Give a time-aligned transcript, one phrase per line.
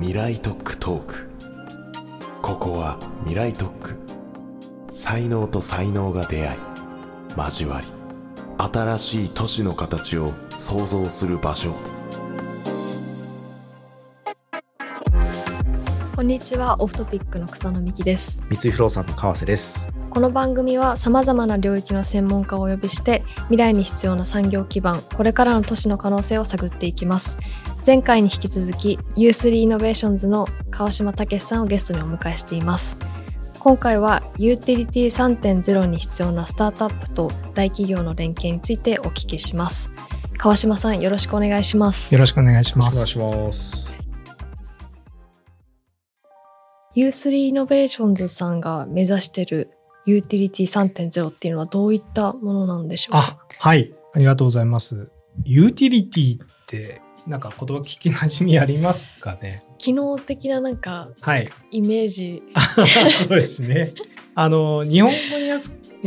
[0.00, 1.28] 未来特区トーク。
[2.40, 3.98] ここは未来特区
[4.92, 6.58] 才能と才能が出会い
[7.36, 7.88] 交わり
[8.58, 11.74] 新しい都市の形を創造する場所。
[16.14, 18.44] こんにちはオフトピックの草野美希です。
[18.48, 19.88] 三井不動産の川瀬です。
[20.10, 27.38] この番組はさまざまな領域の専門家をお呼びして未来に必要な産業基盤これからの都市の可能性を探っていきます
[27.88, 32.98] 前回に引き続き U3 イノベーションズの川島壮史さんをゲストにお迎えしています
[33.60, 39.90] 今回はユーティリティ3.0に必要なスタートアップと大企業の連携についてお聞きします
[40.36, 43.06] 川島さんよろしくお願いしますよろしくお願いしまお願いす。
[43.06, 43.96] します。
[46.94, 49.70] U3 イノベーションズさんが目指している
[50.04, 53.94] ユーティリティ3.0っていうのはどういったものなんでしょうあか、はい。
[54.12, 55.10] ありがとうございます。
[55.44, 59.62] ユーティリティって、なんか言葉聞き馴染みありますかね？
[59.76, 61.48] 機能的ななんかはい。
[61.70, 62.42] イメージ。
[63.28, 63.92] そうですね。
[64.34, 65.50] あの、日本語に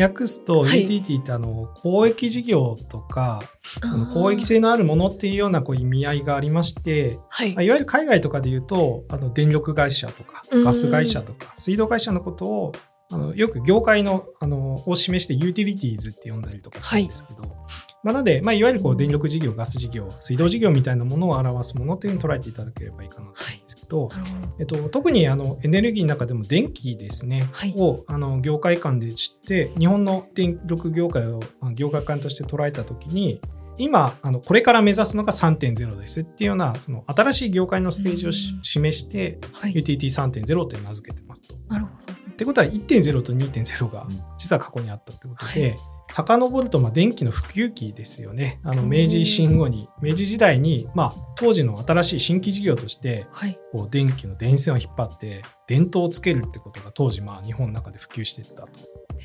[0.02, 0.81] 訳すと、はい。
[0.81, 3.42] ユーティリティってあの、公益事業とか、
[3.81, 7.53] あの公益性のあるものっていうようなこう意味合いがありまして、はい。
[7.53, 10.64] まあいわゆる海外とかで言うと、あの電力会社とかうん。
[10.64, 12.72] ガス会社とか水道会社のことを
[13.11, 17.44] あのよく業界のあのを示してユーティリティーズって呼んだりとかするんですけど、
[18.03, 27.73] まあ、なので、まあ、いわゆるこう電力事業ガス事業水道事業みたいなものを表すものっていうのを捉えていただければいいかなと思うんですけど、なるほどえっと、特にあのエネルギーの中でも電気ですね、はい。
[27.77, 31.41] をあの業界間で知って日本の電力業界を
[31.73, 33.39] 業界間として捉えた時に
[33.77, 38.63] 今あのこれから目指すのが3.0ですっていうようなその新しい業界のステージをしうん。
[38.63, 39.73] 示してはい。
[39.73, 41.55] UTT3.0 って名付けてますと。
[41.69, 42.13] なるほど。
[42.13, 45.75] ってことは1.0と2.0が実は過去にあったってことで、
[46.14, 48.59] 遡るとまあ電気の普及期ですよね。
[48.64, 53.58] あの明治維新後に明治時代に、まあ、当時の新しい新規事業としてはい。
[53.72, 58.70] こう電気の電線を引っ張って電灯をつけるってことが当時まあ日本の中で普及していったと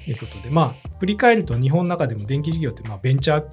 [0.06, 3.44] いうことでまあ振り返ると日本の中でも電気事業ってまあベンチャー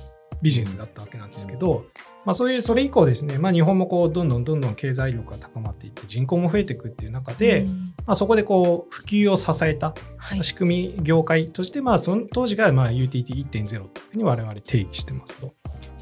[0.42, 1.86] ビジネスだったわけなんですけど、
[2.26, 7.94] まあ、そういうそれ以降ですね、まあ、日本もこうどんどんどんどん経済力が高まっていって人口も増えていくっていう中で、うん。
[8.06, 10.44] まあ、そこでこう普及を支えたはい。
[10.44, 15.54] 仕組み業界として、まあ、その当時がまあ UTT1.0 というふうに我々定義してますと。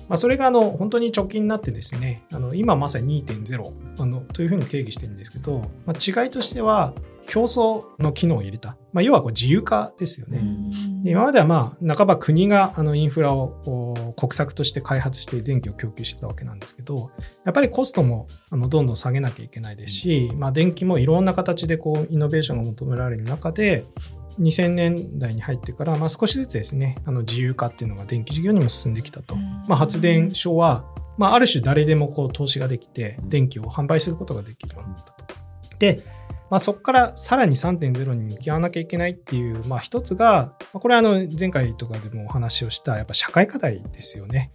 [0.09, 6.93] まあ、それがあの本当に直近になってですね、あの今まさに2.0あのというふうに定義してるんですけど、まあ、違いとしては
[7.27, 10.41] 競争の機能を入れた、まあ、要はこう自由化ですよね。
[11.05, 17.11] 今まではまあ半ば国があのインフラを国策として開発して電気を供給してたわけなんですけど
[17.45, 23.85] やっぱりコストもあのどんどん下げなきゃいけないですし、まあ、電気もいろんな形でこうイノベーションが求められる中で
[24.39, 30.85] 2000年代に入ってから、まあ、少しずつですねあの自由化っていうのが電気事業にも進んできたと、まあ、発電所は、
[31.17, 35.35] まあ、ある種誰でもこう投資ができて電気を販売することができるようになったと。
[35.79, 36.03] で
[36.51, 44.51] まあ、そこからさらに3.0に向き合わなきゃいけないっていう、まあ、一つが、まあこれはあの前回とかでもお話をしたやっぱ社会課題ですよね。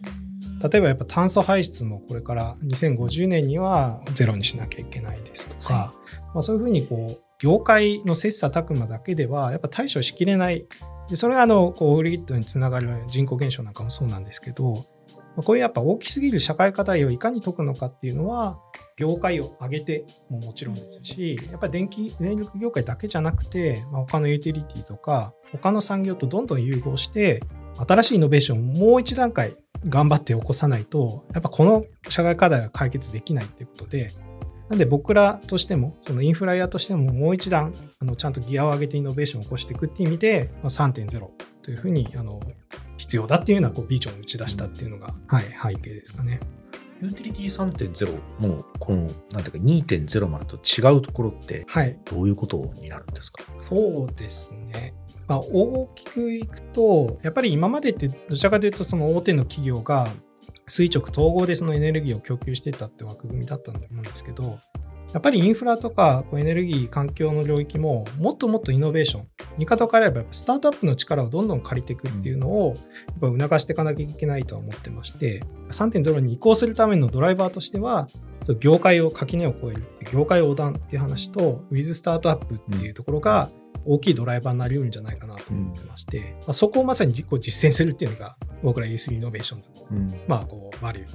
[0.71, 5.93] 例えばやっぱ炭素排出もこれから2050年にはゼロにしなきゃいけないですとか、は
[6.35, 10.67] まあ、そういうふうにこう業界の切磋琢磨だけではやっぱ対処しきれない。
[11.09, 14.85] でそれがあのこうオフグリッドにつながる人口減少なんかもそうなんですけど、まあ
[15.43, 18.59] こういうやっぱ大きすぎる社会課題をいかに解くのかっていうのは
[18.97, 27.41] 業界を上げてももちろんですしやっぱり電気電力業界だけじゃなくて、まあ、他のユーティリティとか他の産業とどんどん融合して
[27.87, 34.11] 新しいイノベーションをもう一段階頑張って起こさないとやっぱこの社会課題は解決できないっていうことで
[34.69, 41.31] なんで僕らとしてもそのインフラ屋としてももう一段あのちゃんとギアを上げてイノベーションを起こしていくっていう意味で、まあ、3.0
[41.63, 42.41] というふうにあの
[42.97, 46.41] 必要だっていうようなこうビジョンを打ち出したっていうのが、はい、背景ですかね。
[47.03, 53.45] ユーティリティ3.0もこの、なんていうか2.0までと違うところってはい、どういうことになるんですか？
[53.61, 54.95] そうですね。
[55.29, 60.09] まあ、大きくいくと、やっぱり今までってどちらかというとその大手の企業が
[60.69, 64.59] 垂直統合でそのエネルギーを供給していたって枠組みだったと思うんですけど、
[65.13, 69.29] やっぱりインフラとかこうエネルギー、環境の領域ももっともっとイノベーション、
[69.59, 72.75] 見方を変えればスタートアップの力をどんどん借りていくっていうのを
[73.21, 78.09] やっぱ促していかなきゃいけないとは思ってまして、3.0に移行するためのドライバーとしては、
[78.59, 83.51] 業界を垣根を越える業界横断っていう話と、ウィズスタートアップっていうところが
[83.85, 88.37] 大きいドライバーになりうるんじゃないかなと思ってまして、まあ、そこをまさに実践するっていうのが
[88.67, 91.15] 僕ら U3 イノベーションズの、うんまあ、こうバリューに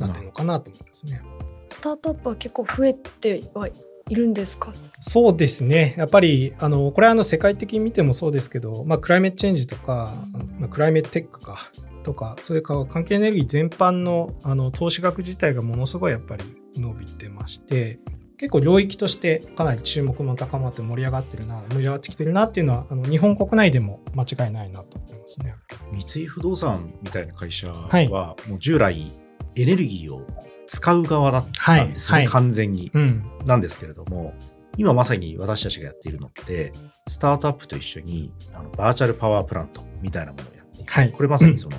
[0.00, 1.22] なってるのかなと思いますね。
[1.70, 3.72] スタートアップは結構増えてはい
[4.14, 4.72] るんですか？
[5.00, 5.94] そうですね。
[5.96, 10.12] やっぱり、あの、これはあの世界的に見てもそうですけど、まあ、クライメットチェンジとか、
[10.58, 11.70] まあ、クライメットテックか、
[12.02, 16.44] とか、それから関係エネルギー全般のあの投資額自体がものすごいやっぱり
[16.76, 18.00] 伸びてまして、
[18.38, 25.54] 結構領域としてかなり注目も高まって盛り上がってるな盛り上がってきてるなっていうのはあの日本国内でも間違いないなと思いますね。
[25.92, 29.12] 三井不動産みたいな会社は、はいもう従来
[29.56, 30.24] エネルギーを
[30.68, 32.92] 使う側だったんですね、はいはい完全に。
[32.94, 34.34] うん、なんですけれども、
[34.76, 36.72] 今まさに私たちがやっているのって、
[37.08, 40.92] スタートアップと一緒にあのバーチャルパワープラントみたいなものをやっていく。
[40.92, 41.76] はいこれまさにその、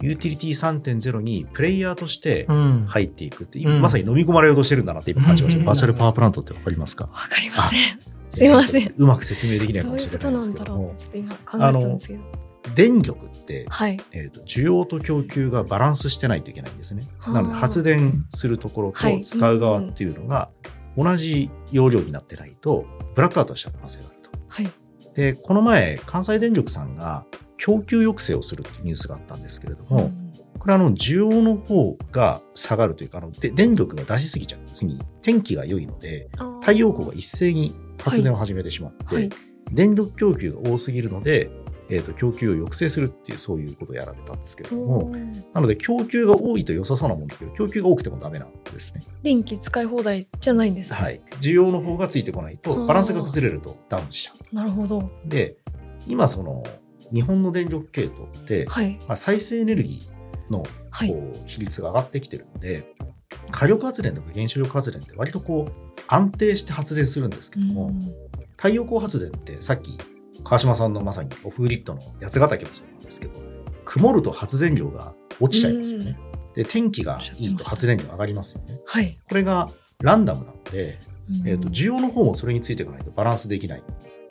[0.00, 5.58] ユーティリティ3.0にプレイヤーとしてうん入っていくって、今うんまさに飲み込まれようとしてるんだなって今感じました。
[5.58, 7.04] うんバーチャルパワープラントってわかりますか？
[7.06, 7.80] わかりません。
[8.30, 8.94] すいません。
[8.96, 11.98] うまく説明できないかもしれないとなんだろうですけども。
[12.76, 13.98] 電力って、はい。
[14.12, 17.02] えーと需要と供給がバランスしてないといけないんですね。
[17.18, 20.48] はあなので発電するところはいと使う側っていうのが
[20.96, 22.86] 同じ容量になってないと
[23.16, 24.30] ブラックアウトしちゃう可能性があると。
[24.46, 24.70] はい。
[25.18, 27.26] でこの前関西電力さんが
[27.56, 30.32] 供給抑制をするっていうニュースがあったんですけれども、うん。
[30.60, 36.28] これはあの需要の方が下がるというかあので電力が出しすぎちゃう次に天気が良いので
[36.60, 39.28] 太陽光が一斉に発電を始めてしまって、はい。
[39.72, 41.50] 電力供給が多すぎるので、
[41.90, 45.10] えー、と供給を抑制するっていうそういうことをやられたんですけれども、
[45.54, 49.02] なので供給が多いと良さそうなもんですけど供給が多くてもダメなんですね。
[49.22, 50.98] 電気使い放題じゃないんですね。
[50.98, 54.98] はい、需要の方がついてこないはあとバランスが崩れるとダウンしちゃなるほど。
[54.98, 55.10] う。
[55.24, 55.56] で
[56.06, 56.62] 今その
[57.12, 58.98] 日本の電力系統って、はい。
[59.06, 61.08] まあ、再生エネルギーのはい。
[61.08, 62.84] こう比率が上がってきてるので、
[63.50, 69.96] 火力発電とか原子力発電って割とこう安定して発電するんですけども、うん太陽光発電ってさっき
[70.44, 73.40] 川島さんのまさにオフグリッドの八ヶ岳もそうなんですけど
[73.84, 76.18] 曇ると発電量が落ちちゃいますよね。
[76.54, 78.80] で天気がいいと発電量上がりますよね。
[78.84, 79.18] はい。
[79.28, 79.70] これが
[80.02, 80.98] ランダムなので、
[81.40, 83.82] うんえー、と需要の方もそれについていかないとバランスできない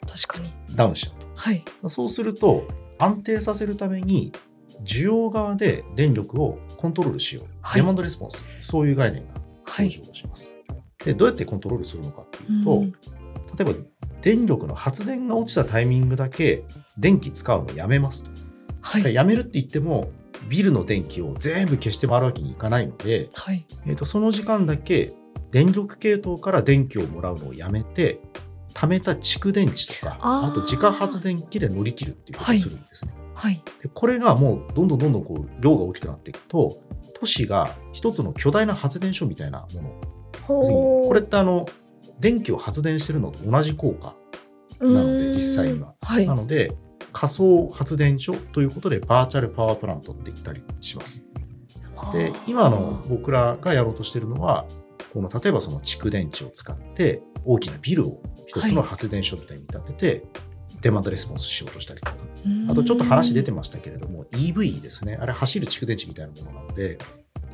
[0.06, 0.54] 確かに。
[0.76, 1.64] ダウンしちゃうはい。
[1.82, 1.90] と。
[1.90, 2.68] そうすると
[3.00, 4.32] 安定させるために
[4.84, 9.34] 需要側で電力をコントロールしよう、はいデマンドレスポンスそういう概念が
[9.66, 9.90] はい。
[9.90, 10.52] 登場します。
[11.04, 12.94] でどうやってコントロールするのかっていうと、うん
[13.58, 13.80] 例えば
[14.28, 16.66] 電力の発電が落ちたタイミングだけ
[16.98, 18.32] 電気使うのをやめますと。
[18.82, 19.14] はい。
[19.14, 20.12] やめるって言っても
[20.50, 23.66] ビルの電気を全部消して回るわけにいかないので、はい。
[23.86, 25.14] えー、とその時間だけ
[25.52, 28.20] 電力系統から電気をもらうのをやめて
[28.74, 33.14] 貯めた蓄電池とかあと自家発電機で乗り切るっていうことをするんですね。
[33.34, 33.64] はい。
[33.82, 36.82] でこれがもうどんどんどんどんこう量が大きくなっていくと
[37.18, 40.02] 都市が一つの巨大な発電所みたいなもの
[40.48, 41.66] これってあの
[42.20, 44.17] 電気を発電してるのと同じ効果
[44.80, 46.36] なので実際にはうんはいな。
[46.36, 46.74] ので
[47.14, 51.26] 仮想発電所ということでバーチャルパワープラントって言ったりします。
[52.14, 54.66] で今の僕らがやろうとしてるのは
[55.14, 60.24] この例えばその蓄電池を使って大きなビルを一つの発電所みたいに見立てて、
[60.82, 62.18] デマンドレスポンスしようとしたりとか
[62.70, 67.00] あとちょっと話出てましたけれども EV ですねあれ走る蓄電池みたいなものなので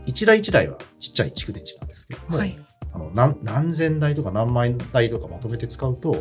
[0.06, 2.56] 一台一台はちっちゃい蓄電池なんですけども、はい。
[2.94, 6.16] あの何何千台とか何万台とかまとめて使うと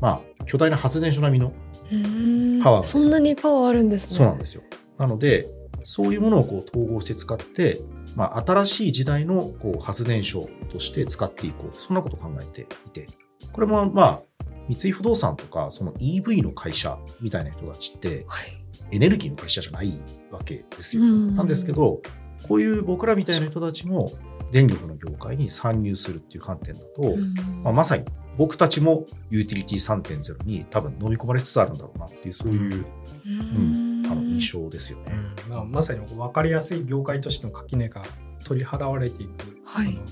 [0.00, 1.52] まあ巨大な発電所並みの
[1.92, 4.16] うんパワーそんなにパワーあるんですね。
[4.16, 4.62] そうなんですよ。
[4.98, 5.48] なので、
[5.84, 7.80] そういうものをこう統合して使って、
[8.16, 13.06] まあ、新しい時代のこう発電所として使っていこうと、そんなことを考えていて、
[13.52, 14.22] これもまあ、
[14.68, 18.58] 三井不動産とか、その EV の会社みたいな人たちって、はい。
[18.90, 19.98] エネルギーの会社じゃない
[20.30, 21.02] わけですよ。
[21.04, 22.00] うんなんですけど、
[22.46, 24.10] こういう僕らみたいな人たちも、
[24.50, 28.04] 電力の業界に参入するっていう観点だと、うんまあ、まさに
[28.38, 32.84] 僕たちもユーティリティ3.0に多分飲み込まれつつあるんだろうなっていう、そういう、
[33.26, 35.12] うんあの印象ですよね。
[35.46, 38.00] うんまあ、まさに分かりやすい業界としての垣根が
[38.44, 40.02] 取り払われていく、はいあの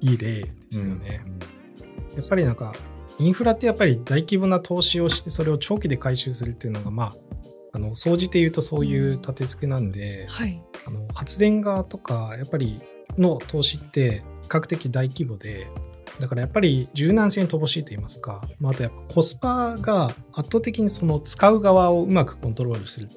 [0.00, 1.22] いい例ですよね。
[2.16, 2.72] やっぱりなんか
[3.18, 7.14] インフラってやっぱり大規模な投資をしてそれを長期で回収するっていうのがまあ
[7.72, 10.62] あの総じて言うとそういう立て付けなんで、はい。
[10.86, 12.80] あの発電側とかやっぱり
[13.18, 15.68] の投資って比較的大規模で
[16.20, 23.08] だからやっぱり柔軟性に乏しいと言いますか、まあ、あとやっぱコスパが圧倒的にその使う側をうまくコントロールする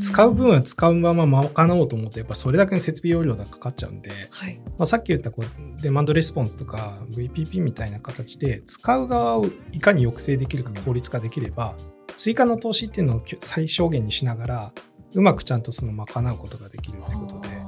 [0.00, 4.58] 使う分は使うまま賄おうと思うとやっぱそれだけの設備容量がかかっちゃうんで、はい。
[4.78, 11.76] まあ、さっき言ったこうデマンドレスポンスとか VPP みたいな形で使う側をいかに抑制できるか効率化できれば
[12.16, 14.72] 追加の投資っていうのを最小限にしながら
[15.14, 17.65] うまくちゃんとその賄うことができるってことで。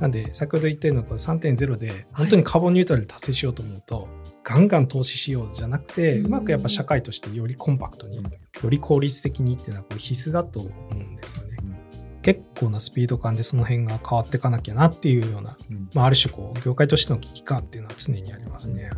[0.00, 4.08] なんで先ほど言ったようなこの3.0で本当にカーボンニュートラル達成しようと思うと、
[4.44, 8.24] ガンガン投資しようじゃなくて、うまくやっぱ社会としてよりコンパクトに、うん。
[8.24, 8.30] よ
[8.70, 11.56] り効率的にっていうのはこれ必須だと思うんですよね。
[11.62, 12.22] うん。
[12.22, 15.88] 結構なスピード感でその辺が変わっていかなきゃなっていうような、うん。
[15.94, 18.90] まあ、ある種こう業界としての危機感っていうのは常にありますね。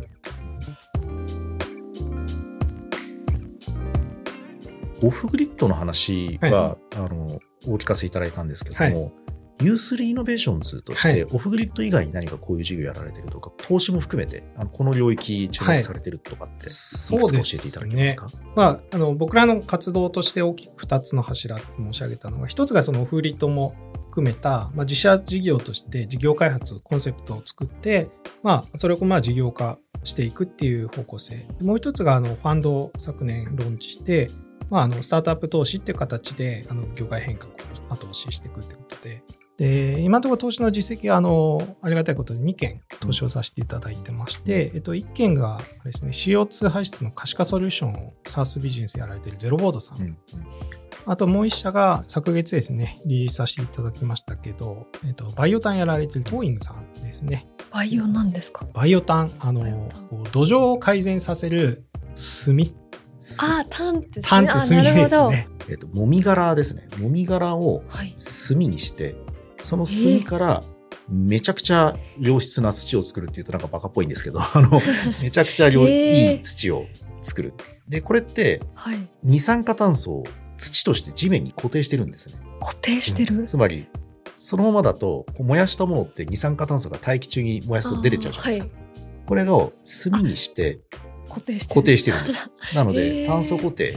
[5.01, 9.13] オフグリッドの話は、あのお聞かせいただいたんですけども、
[9.59, 11.15] U3 イノベーションズとしはい。
[11.15, 18.27] て、オフグリッド以外に何かこういう事業やられてるとか、投資も含めて、あのこの領域注目されてるとかって、いくつか教えていただけますか？
[18.55, 23.75] まあ、あの僕らの活動として大きく2つの柱と申し上げたのが1つがそのオフグリッドも
[24.09, 28.09] 含めた、まあ、自社事業として事業開発コンセプトを作って、
[28.41, 31.47] まあ、それをまあ事業化していくっていう方向性。
[31.61, 34.29] もう1つがあのファンドを昨年ローンチして、
[34.69, 37.55] まあ、あのスタートアップ投資っていう形であの業界変革を
[37.89, 39.23] 後押ししていくってことで
[39.59, 50.17] で今のところ投資の実績はあのありがたいことで2件投資をさせていただいてまして、えっと、1件があれですね CO2 排出の可視化ソリューションを SaaS ビジネスやられているゼロボードさん、うん
[51.05, 57.47] あともう1社が昨月ですねリリースさせていただきましたけど、えっと、バイオタンやられているトーイングさんですね。
[57.71, 58.65] バイオなんですか？
[58.73, 59.61] バイオタンあの
[60.31, 61.85] 土壌を改善させる
[62.45, 62.59] 炭。
[63.39, 65.47] あー、タンって炭って炭ですね。
[65.69, 66.87] えっと、もみ殻ですね。
[66.99, 68.15] もみ殻をはい。
[68.47, 69.15] 炭にして、
[69.61, 70.63] その炭から
[71.09, 74.81] めちゃくちゃ良質な土を作るっていうとなんかバカっぽいんですけど、 あの、
[75.21, 76.85] めちゃくちゃ良いい土を
[77.21, 77.53] 作る。
[77.87, 78.97] で、これってはい。
[79.23, 80.23] 二酸化炭素を
[80.57, 82.35] 土として地面に固定してるんですね。
[82.59, 83.43] 固定してる？
[83.43, 83.87] つまり、
[84.37, 88.73] そのままだと、燃やしたものって二酸化炭素が大気中に燃やすと出てっちゃうじゃないですか。
[88.73, 88.89] はい
[89.29, 89.73] これを
[90.11, 90.79] 炭にして
[91.27, 91.67] 固定し
[92.01, 92.19] てる。
[92.19, 92.49] んです。
[92.73, 93.95] なのへで、ー炭素固定。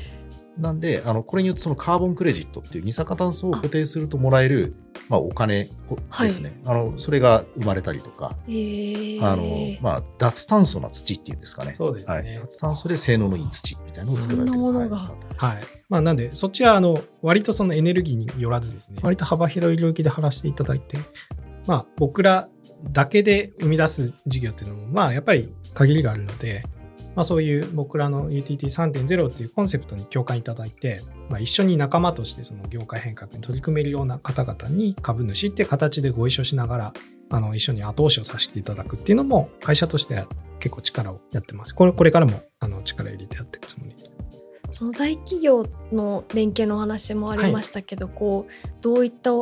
[0.59, 4.75] なんで、あの、これによってそのカーボンクレジットっていう二酸化炭素を固定するともらえる、
[5.09, 6.61] まあ、お金ですね。
[6.67, 9.45] あの、それが生まれたりとか、えー、あの、
[9.81, 11.73] まあ、脱炭素な土っていうんですかね。
[11.75, 12.35] そうですねはい。
[12.35, 14.61] 脱炭素で性能のいい土みたいなのを作られてる。
[14.61, 15.61] そんなものがはい。
[15.89, 20.99] まあ、なんで、そっちは、あの、割とそのエネルギーによらずですね、割と幅広い領域で話していただいて、
[21.67, 22.49] まあ、僕ら
[22.91, 26.65] だけで生み出す事業っていうのも、まあ、やっぱり限りがあるので、
[27.15, 36.93] まあ、そういう僕らの UTT3.0 っていうコンセプトに共感いただいて、まあ、一緒に仲間としてその業界変革に取り組めるような方々に株主っていう形でご一緒しながら、
[37.31, 40.27] あの、一緒に後押しをさせていただくっていうのも、会社としては
[40.59, 41.75] 結構力をやってます。
[41.75, 44.13] これ、これからも、あの、力入れてやっていくつもりです。
[44.73, 49.33] その大企業の連携の話もありましたけど、こうどういった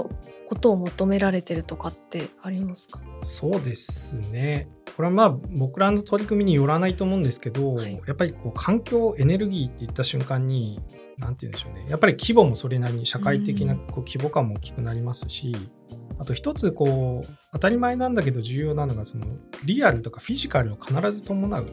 [0.50, 3.00] ことを求められてるとかってありますか？
[3.22, 4.68] そうですね。
[4.96, 8.00] これはまあ僕らの取り組みによらないと思うんですけど、はい。
[8.04, 10.80] やっぱりこう環境エネルギーって言った瞬間に
[11.18, 11.86] 何て言うんでしょうね。
[11.88, 15.54] やっぱり規模もそれなりに社会的なこう規模感も大きくなりますし、
[16.18, 19.26] あと一つこう当たり前なんだけど重要なのがその
[19.64, 21.66] リアルとかフィジカルを必ず伴う。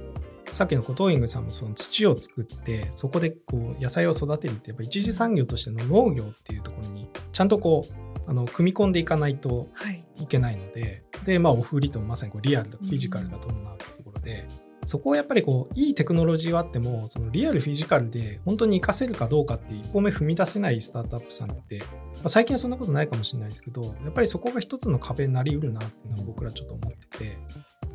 [0.54, 7.94] さっきのコトーイングさんもその土を作ってそこでこう野菜を育てるってやっぱ一次産業としての農業っていうところにちゃんとこう
[8.28, 10.04] あの組み込んでいかないとはい。
[10.20, 14.48] いけないので、で、まあ、オフリートもまさにこうリアルとフィジカルが伴うところで、
[14.86, 21.86] そこをやっぱりこう、いいテクノロジーはあっても、そのリアル、フィジカルで本当に活かせるかどうかっていう一歩目踏み出せないスタートアップさんって、ま
[22.26, 27.38] あ、最近はそんなことないかもしれないですけど、やっぱりそこが一つの壁になりうるなっていうのは僕らちょっと思ってて、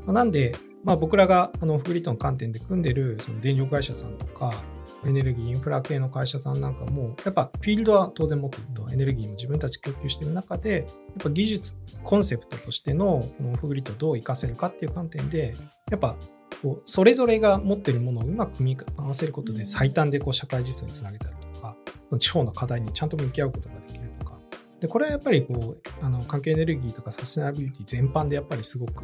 [0.04, 4.52] まあなんで、まあ、僕らがあのオフリートの観点で組んでるその電力会社さんとか、
[5.04, 10.86] エネルギー、インフラ系の会社さんなんかも、やっぱフィールドは当然持ってると、エネルギーも自分たち供給している中で、やっ
[11.22, 15.54] ぱ技術、コンセプトとしてのこのオフグリッドをどう活かせるかっていう観点で、
[15.90, 16.16] やっぱ
[16.62, 21.76] こうそれぞれが持っているものをうまく組み合わせることで最短でこう社会実装につなげたりとか、
[22.18, 24.38] 地方の課題にちゃんと向き合うことができるとか、
[24.80, 29.02] でこれはやっぱりこうあの環境エネルギーとかサステナビリティ全般でやっぱりすごく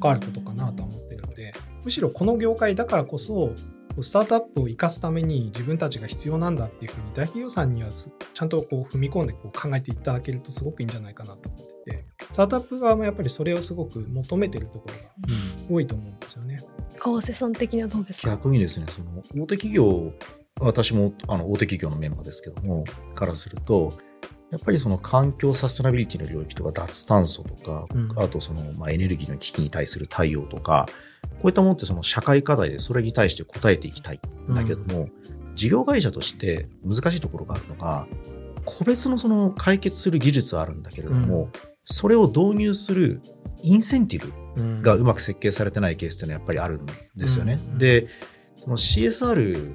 [0.02, 1.52] わることかなとは思ってるので、
[1.84, 3.52] むしろこの業界だからこそ、
[4.02, 15.00] スタートアップを生かすために自分たちが必要なんだっていうふうに大企業さんにはすちゃんとこう踏み込んでこう考えていただけるとすごくいいんじゃないかなと思ってて、スタートアップ側もやっぱりそれをすごく求めてるところが
[15.70, 16.62] 多いと思うんですよね。
[16.98, 18.30] 川瀬さん的にはどうですか？
[18.30, 20.12] 逆にですね、その大手企業、
[20.60, 23.92] 私もあの大手企業のメンバーですけども、からすると、
[24.50, 28.12] やっぱりその環境サステナビリティの領域とか脱炭素とか、うん。
[28.16, 30.86] あとその、まあ、エネルギーの危機に対する対応とか、
[31.22, 34.20] こういったものってその社会課題でそれに対して応えていきたい
[34.50, 35.08] んだけども、
[35.54, 38.06] 事業会社として難しいところがあるのが、
[38.64, 41.52] 個別のその解決する技術はあるんだけれども、うん。
[41.84, 43.22] それを導入する
[43.62, 47.58] インセンティブがうまく、く設計されてないケースっていうのはやっぱりあるんですよね。
[47.60, 47.78] うん。
[47.78, 48.08] で、
[48.56, 49.74] その CSR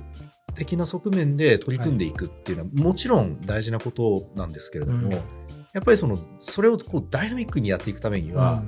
[0.55, 5.11] 的な側面で取り組んでいくっていうのはもちろん大事なことなんですけれども、うん。
[5.11, 8.63] やっぱりそのそれをこうダイナミックにやっていくためには、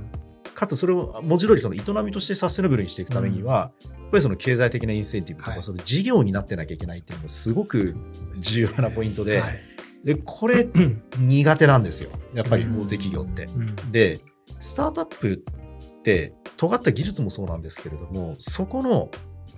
[0.56, 5.64] かつそれを文字通りその営みとしてサステナブルにしていくためには、やっぱりその経済的なインセンティブとか、はい。
[5.64, 7.96] その事業になってなきゃいけないっていうのがすごく
[8.36, 9.60] 重要なポイントで、はい。
[10.04, 12.12] でこれうん苦手なんですよ。
[12.34, 13.46] やっぱりうん大手企業って。
[13.46, 13.92] うん。
[13.92, 14.22] で、
[14.60, 19.10] スタートアップって尖った技術もそうなんですけれども、そこの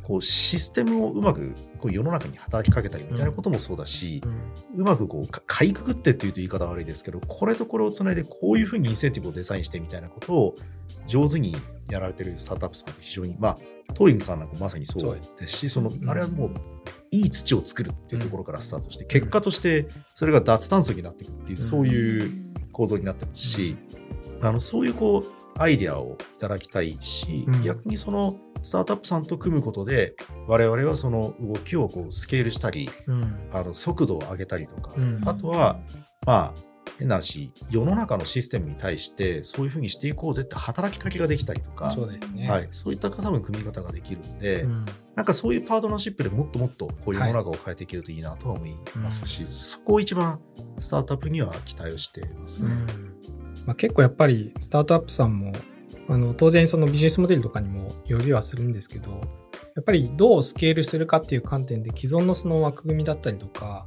[0.07, 4.21] こうシステムをうまくこう世の中に働きかけたりみたいなこともそうだし、
[4.73, 10.55] うまくこうかかいくぐってっていうと言い方は悪いですけどこれとこれをつないでこういうふうにインセンティブをデザインしてみたいなことを
[11.07, 11.57] 上手に
[11.89, 13.57] やられてるスタートアップさんって非常にまあ
[13.93, 16.51] トーリングさんなんかまさにそうですしそのあれはもう
[17.11, 22.31] いい土を作るっていうところからスタートして、結果としてそれが脱炭素になっていくっていう、そういう
[22.71, 23.77] 構造になってますし、
[24.41, 27.63] あのそういうこうアイデアをいただきたいし、うん。
[27.63, 28.37] 逆にその
[28.67, 30.13] スタートアップさんと組むことで
[30.45, 33.50] 我々はその動きをこうスケールしたりうん。
[33.53, 35.21] あの速度を上げたりとか、うん。
[35.25, 35.79] あとは
[36.25, 36.59] まあ
[37.00, 42.50] 変な話世の中のシステムに対してそういうふうにしていこうぜって働きかけができたりとかそうですね。
[42.50, 44.86] はい、そういった多分組み方ができるんで、うん。
[45.15, 47.17] なんかそういうパートナーシップでもっともっとこうい。
[47.17, 50.41] う世の中を変えていけるといいなとは思いますし、そこを一番
[50.79, 52.69] スタートアップには期待をしていますね。
[53.65, 55.53] まあ、結構やっぱりスタートアップさんも
[56.09, 59.11] あの当然そのビジネスモデルとかにもよりはするんですけど
[59.75, 63.85] やっぱりどうスケールするかっていう観点で既存のその枠組みだったりとか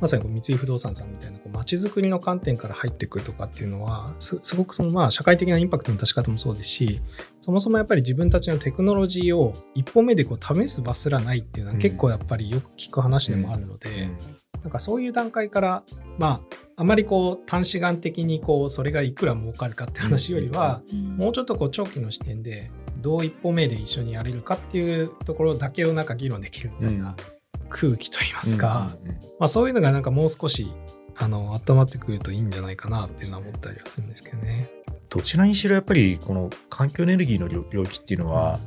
[0.00, 7.00] まさにこう三井不動産さんみたいなこう街づくりの観点から入ってくるとかっていうのはすごくそのまあ社会的なインパクトの出し方もそうですし
[7.40, 14.10] そもそもやっぱり自分たちのテクノロジーを一歩目でこう試す場すらないっていうのは結構やっぱりよく聞く話でもあるので、
[14.62, 15.82] なんかそういう段階から、
[16.18, 27.16] まあ、あまりこう短視眼的にこうそれがいくら儲かるかって話よりは、もうちょっとこう長期の視点でどう一歩目で一緒にやれるかっていうところだけをなんか議論できるみたいな
[27.68, 28.96] 空気といいますか、
[29.40, 30.72] まあ、そういうのがなんかもう少し
[31.16, 34.70] あの温まってくるといいんじゃないかなっていうのは思ったりはするんですけどね。
[35.08, 38.58] どちらにしろやっぱりこの環境エネルギーの領領域っていうのは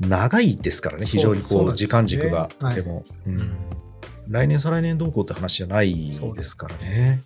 [0.00, 3.56] 長いですからね、非常にこう時間軸がとても、うんうん
[4.28, 7.22] 来年再来年どうこうって話じゃないですからね。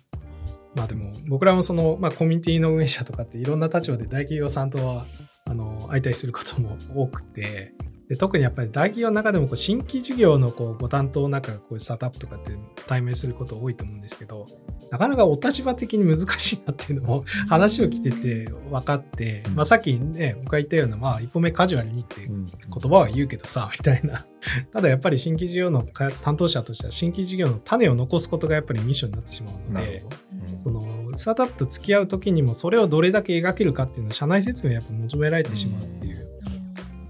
[0.75, 5.05] まあでも僕らもその、まあ、コミュニティの運営者とかっていろんな立場で大企業さんとは
[5.45, 7.73] あの相対することも多くて
[8.11, 12.51] で特にやっぱり大企業の中でもこう新規事業のこうご担当なんかこういうスタートアップとかって
[12.85, 14.45] 対面すること多いと思うんですけど
[14.89, 22.45] なかなかお立場的に難しいなっていうのも話を聞いてて分かって、まあ、さっきね僕が言ったような、まあ、一歩目カジュアルにってうん。
[22.45, 22.55] 言
[22.91, 24.25] 葉は言うけどさ、みたいな。
[24.73, 30.05] ただやっぱり新規事業の開発担当者としては新規事業の種を残すことがやっぱりミッションになってしまうので。
[30.51, 30.59] うん。
[30.59, 30.81] その
[31.13, 36.30] スタートアップと付き合う時にもそれをどれだけ描けるかっていうのは社内説明やっぱ求められてしまうっていう、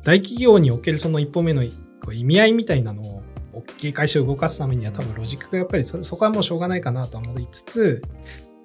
[0.04, 1.64] 大企業におけるその一歩目の
[2.04, 8.02] こう意味合いみたいなのを大きい会社を動かすためには多分ロジックがやっぱりそそこはもうしょうがないかなとは思いつつ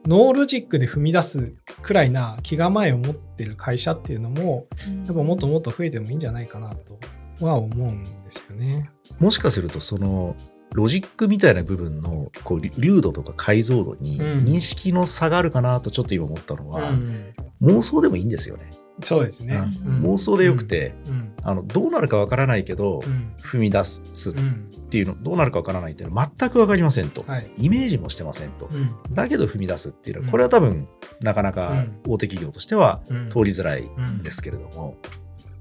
[0.07, 4.66] ノーロジックで踏み出すくらいな気構えを持ってる会社っていうのも
[5.05, 6.99] やっぱもっともっと増えてもいいんじゃないかなと
[7.44, 8.90] は思うんですよね。
[9.18, 10.37] もしかするとその
[10.72, 18.70] ロジックみたいな部分のこう粒度とか解像度にうん認識の差があるかなとちょっと今思ったのは、うん妄想でもいいんですよね。
[19.02, 19.56] そうですね。
[19.85, 20.02] うん。
[20.02, 21.32] 妄想でよくて、うん。
[21.42, 23.32] あのどうなるかわからないけど、うん。
[23.38, 27.50] 踏み出すっうんていうのどうなるかわからないっていうのは全くわかりませんと、はい。
[27.56, 29.14] イメージもしてませんと、うん。
[29.14, 30.26] だけど踏み出すっていうのうん。
[30.26, 30.88] はこれは多分
[31.20, 32.00] なかなかうん。
[32.06, 33.28] 大手企業としてはうん。
[33.28, 34.96] 通りづらいんですけれども、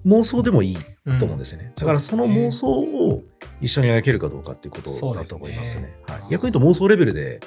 [0.05, 0.77] 妄想でもいい
[1.19, 1.73] と思うんですよね。
[1.75, 3.23] だからその妄想を
[3.59, 5.95] 一緒に描けるかどうかっていうことだと思いますね。
[6.07, 7.39] はい、逆に言うと妄想レベルで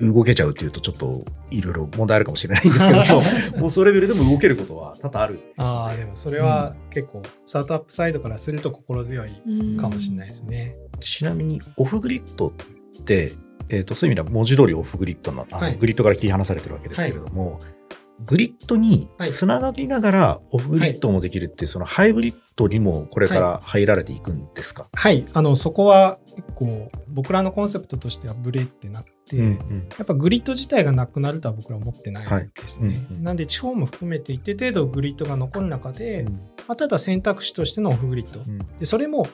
[0.00, 5.40] 動けちゃうっていうとちょっといろいろ問題あるかもしれないんですけど妄想レベルでも動けることは多々ある。
[5.56, 10.76] ああでもそれは結構スタートアップサイドからすると心強いかもしれないですね。
[11.00, 12.52] ちなみにオフグリッドっ
[13.04, 13.32] て、
[13.68, 15.76] えー、とそういう意味では文字通りオフグリッドなあの、はい。
[15.76, 17.60] グリッドから切り離されてるわけですけれども、
[18.24, 32.88] グリッドにつながりながらオフグリッドもできるっていう、そのハイブリッドにもこれから入られていくんですか、はい、あのそこは結構僕らのコンセプトとしてはブレてなくて、うんやっぱグリッド自体がなくなるとは僕らは思ってないですね。
[32.88, 33.24] はいうんうん。
[33.24, 36.32] なんで地方も含めて一定程度グリッドが残る中で、うん。
[36.34, 38.40] まあ、ただ選択肢としてのオフグリッド。
[38.40, 38.58] うん。
[38.78, 39.26] でそれも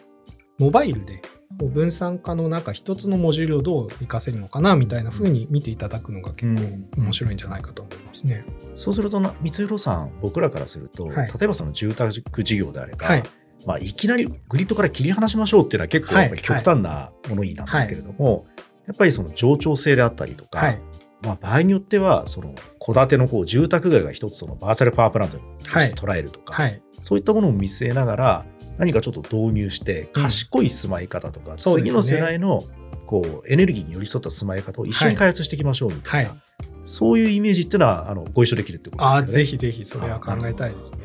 [0.59, 8.45] モバイルで分散化の中一つのモジュールをどう活かせるのかなみたいな風に見ていただくのが結構面白いんじゃないかと思いますね。
[8.77, 11.27] そうするとな三井不動産僕らからすると、はい。
[11.27, 13.21] 例えばその住宅事業であれば、はい。
[13.21, 13.23] い
[13.67, 18.47] まあ、いきなりグリッドから切り離しましょうっていうのは結構やっぱり極端なものいいなんですけれども、
[18.87, 20.81] やっぱりその冗長性であったりとか、はい。
[21.23, 25.42] まあ、場合によってはその戸建てのこう住宅街が一つそのバーチャルパワープラントと
[25.81, 26.83] して捉えるとか、はい。
[27.01, 28.47] そういったものを見据えながら
[28.79, 32.62] 何かちょっと導入してうん賢い住まい方とか、そうですね次の世代の
[33.07, 36.38] こうエネルギーに寄り添った住まい方を一緒に開発していきましょうみたいな、はい
[36.85, 39.44] そういうイメージっていうのはあのご一緒できるってことああ、ですよね。
[39.44, 40.99] ぜひぜひそれは考えたいですね。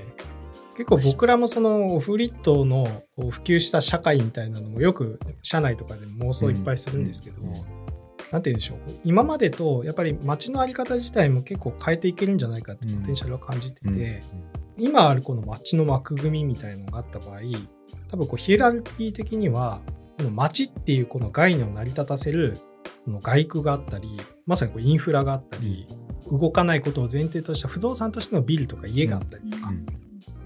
[0.79, 2.85] 結構僕らもそのオフリットの
[3.17, 7.55] 普及した社会みたいなのもよく社内とかで妄想いっぱいするんですけど、うんうん
[8.31, 8.99] なんて言うんでしょう。
[9.03, 14.19] 今までとやっぱり街のあり方自体も結構変えていけるんじゃないかってポテンシャルは感じてて、うん
[14.77, 17.39] 今あるこの街の枠組みみたいなのがあった場合
[18.09, 19.81] 多分こうヒエラルキー的には
[20.17, 22.57] この街っていうこの概念を成り立たせる
[23.03, 25.85] この外区があったりまさにこうインフラがあったり、
[26.31, 29.73] 動かないことを前提とした不動産としてのビルとか家があったりとか、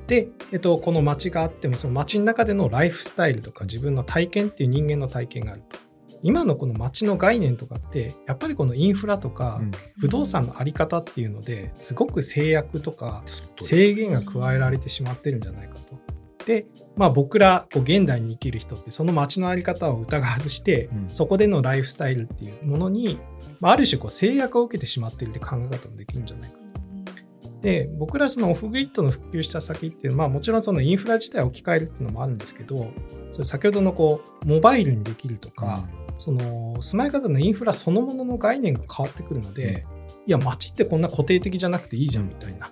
[0.07, 5.77] で、えっと、この街があってもその街の中でのライフスタイルとか自分の体験っていう人間の体験があると
[6.23, 9.61] 今のこの街の概念とかってやっぱりこのインフラとか
[9.99, 13.23] 不動産の在り方っていうのですごく制約とか
[13.57, 15.99] 制限が加えられてしまってるんじゃないかと。
[16.45, 16.65] で、
[16.97, 23.17] まあ、僕らこう現代に生きる人ってその街の在り方を疑わずして、うん、そこでのライフスタイルっていうものに、
[23.61, 26.62] まあ、ある種こう制約を受けてしまっているって考え方もできるんじゃないかと。
[27.63, 32.91] で僕らそのオフグリッドの普及した先っていうのは、まあ、もちろんそのインフラ自体を置き換えるっていうのもあるんですけど
[33.31, 42.69] それ先ほどのこうモバイルにできるとか、うん、その住まい方のインフラそのものの概念が変わってくるので、うん、いや街ってこんな固定的じゃなくていいじゃんみたいな。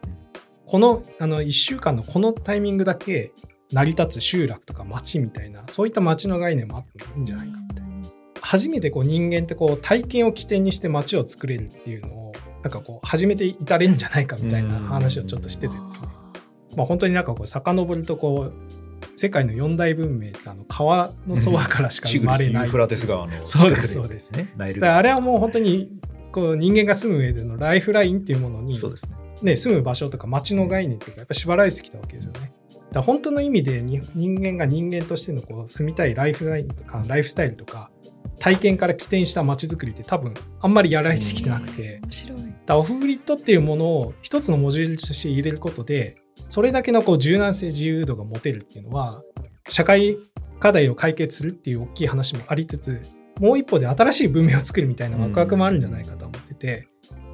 [0.65, 3.33] このあの1週間のこのタイミングだけ
[3.73, 7.81] 成り立つ集落とか町みたいなそういった町の概念もあってもいいんじゃないかって。
[8.41, 12.20] 初めてこう人間ってこう体験を起点にして街を作れるっていうのを
[12.63, 16.07] なんかこう始めて至れるんじゃないかみたいな話をちょっとしててですね、
[16.75, 24.53] まあ、本当になんかこう遡るとこう世界の四大文明ってあの川のそばからしか生まれない、ユーフラテス川のそうですそうですね。
[24.57, 25.91] あれはもう本当に
[26.31, 29.15] こう人間が住む上でのライフラインっていうものにそうですね。
[29.41, 32.53] ね、住む場所とか街の概念っていうかやっぱ縛られてきたわけですよね。
[32.91, 37.89] だ本当の意味で人間が人間としてのこう住みたいライフラインとかライフスタイルとか
[38.41, 42.01] 体験から起点した街づくりって多分あんまりやられてきてなくて、
[42.65, 46.17] だオフグリッドっていうものを一つのモジュールとして入れることで
[46.49, 49.21] それだけのこう柔軟性自由度が持てるっていうのは
[49.69, 50.17] 社会
[50.59, 52.99] 課題を解決するっていう大きい話もありつつ
[53.39, 56.87] もう一方で新しい文明を作るみたいなワクワクもあるんじゃないかと思ってて。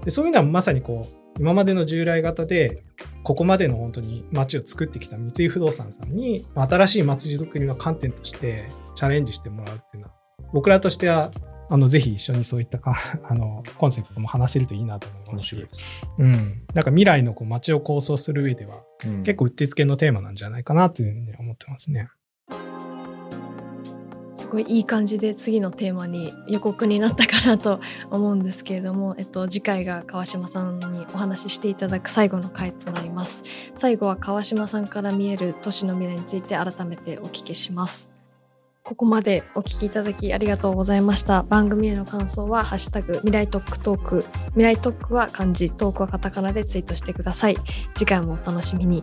[0.03, 2.83] でそういうのはまさにこう今までの従来型で
[3.23, 10.16] ここまでの本当に街を作ってきた三井不動産さんに新しい街づくりの観点としてチャレンジしてもらうっていうのは
[10.53, 11.31] 僕らとしては
[11.69, 12.95] あのぜひ一緒にそういったか
[13.27, 15.67] あのコンセプトも話せるといいなと思いますし。
[16.17, 22.10] うん、なんか未来のこう街を構想する上では、うん、結構うってつけのテーマなんじゃないかなというふうに思ってますね。
[24.36, 27.81] すごいいい感じで次のテーマに予告になったかなと
[28.12, 33.43] 思うんですけれども、えっと、次回が川島さんにお話ししていただく最後の回となります。
[33.75, 38.16] 最後は川島さんから見える都市の未来について改めてお聞きします
[38.88, 41.43] ここまでお聞きいただきありがとうございました。
[41.43, 44.23] 番組への感想は「ハッシュタグ未来トックトーク」
[44.56, 47.58] 未来トックは漢字トークはカタカナでツイートしてください。
[47.95, 49.02] 次回もお楽しみに。